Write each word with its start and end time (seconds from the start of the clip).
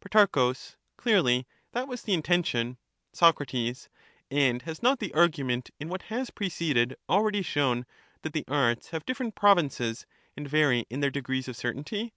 Pro, 0.00 0.26
Clearly; 0.96 1.46
that 1.72 1.86
was 1.86 2.00
the 2.04 2.14
intention. 2.14 2.78
Soc, 3.12 3.38
And 4.30 4.62
has 4.62 4.82
not 4.82 4.98
the 4.98 5.12
argument 5.12 5.72
in 5.78 5.90
what 5.90 6.04
has 6.04 6.30
preceded, 6.30 6.96
already 7.06 7.42
shown 7.42 7.84
that 8.22 8.32
the 8.32 8.46
arts 8.48 8.88
have 8.92 9.04
different 9.04 9.34
provinces, 9.34 10.06
and 10.38 10.48
vary 10.48 10.86
in 10.88 11.00
their 11.00 11.10
degrees 11.10 11.48
of 11.48 11.56
certainty? 11.58 12.14